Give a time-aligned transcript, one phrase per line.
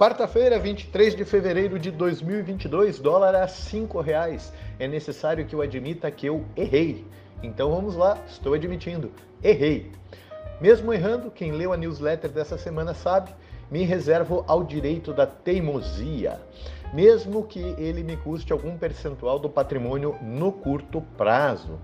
[0.00, 4.50] Quarta-feira, 23 de fevereiro de 2022, dólar a R$ reais.
[4.78, 7.06] É necessário que eu admita que eu errei.
[7.42, 9.12] Então vamos lá, estou admitindo,
[9.44, 9.92] errei.
[10.58, 13.30] Mesmo errando, quem leu a newsletter dessa semana sabe,
[13.70, 16.40] me reservo ao direito da teimosia,
[16.94, 21.78] mesmo que ele me custe algum percentual do patrimônio no curto prazo.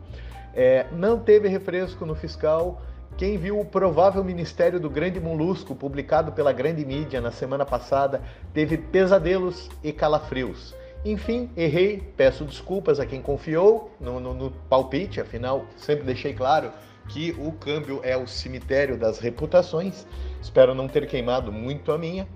[0.55, 2.81] É, não teve refresco no fiscal
[3.17, 8.23] quem viu o provável Ministério do Grande Molusco, publicado pela grande mídia na semana passada,
[8.53, 10.75] teve pesadelos e calafrios.
[11.05, 16.73] Enfim, errei, peço desculpas a quem confiou no, no, no, palpite, afinal, sempre deixei claro
[17.09, 20.07] que o câmbio é o cemitério das reputações.
[20.43, 22.27] Espero não ter queimado muito a minha,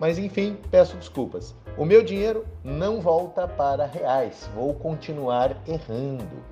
[0.00, 1.54] mas enfim, peço desculpas.
[1.76, 6.42] O meu dinheiro não volta para reais, vou continuar errando.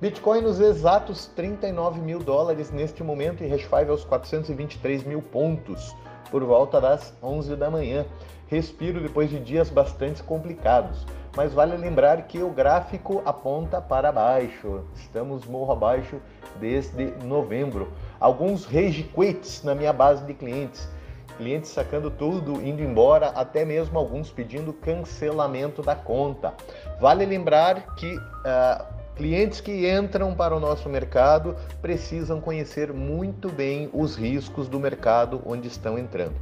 [0.00, 5.92] Bitcoin nos exatos 39 mil dólares neste momento e Hash 5 aos 423 mil pontos
[6.30, 8.06] por volta das 11 da manhã.
[8.46, 11.04] Respiro depois de dias bastante complicados,
[11.36, 14.84] mas vale lembrar que o gráfico aponta para baixo.
[14.94, 16.20] Estamos morro abaixo
[16.60, 17.92] desde novembro.
[18.20, 20.88] Alguns rage quits na minha base de clientes.
[21.36, 26.54] Clientes sacando tudo, indo embora, até mesmo alguns pedindo cancelamento da conta.
[27.00, 33.90] Vale lembrar que uh, Clientes que entram para o nosso mercado precisam conhecer muito bem
[33.92, 36.36] os riscos do mercado onde estão entrando.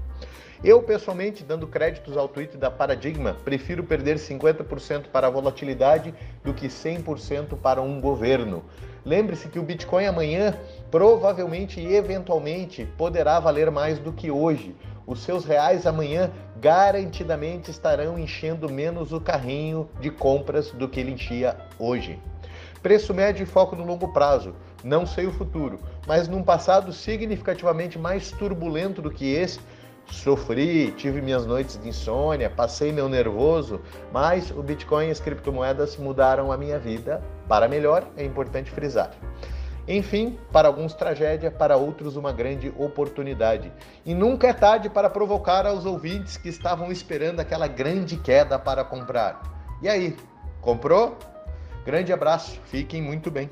[0.62, 6.12] Eu, pessoalmente, dando créditos ao tweet da Paradigma, prefiro perder 50% para a volatilidade
[6.44, 8.62] do que 100% para um governo.
[9.06, 10.54] Lembre-se que o Bitcoin amanhã
[10.90, 14.76] provavelmente e eventualmente poderá valer mais do que hoje.
[15.06, 21.12] Os seus reais amanhã garantidamente estarão enchendo menos o carrinho de compras do que ele
[21.12, 22.20] enchia hoje.
[22.86, 24.54] Preço médio e foco no longo prazo.
[24.84, 29.58] Não sei o futuro, mas num passado significativamente mais turbulento do que esse,
[30.08, 33.80] sofri, tive minhas noites de insônia, passei meu nervoso,
[34.12, 39.10] mas o Bitcoin e as criptomoedas mudaram a minha vida para melhor, é importante frisar.
[39.88, 43.72] Enfim, para alguns tragédia, para outros uma grande oportunidade.
[44.04, 48.84] E nunca é tarde para provocar aos ouvintes que estavam esperando aquela grande queda para
[48.84, 49.42] comprar.
[49.82, 50.16] E aí,
[50.60, 51.18] comprou?
[51.86, 53.48] Grande abraço, fiquem muito bem.